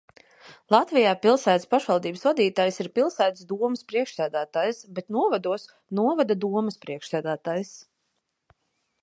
Latvijā 0.75 1.09
pilsētas 1.25 1.67
pašvaldības 1.73 2.25
vadītājs 2.27 2.81
ir 2.85 2.89
pilsētas 3.01 3.45
domes 3.51 3.85
priekšsēdētājs, 3.93 4.81
bet 4.97 5.15
novados– 5.19 5.69
novada 6.01 6.39
domes 6.47 6.81
priekšsēdētājs. 6.89 7.77